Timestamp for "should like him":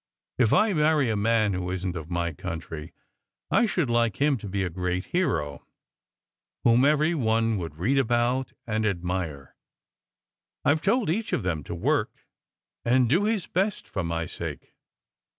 3.67-4.35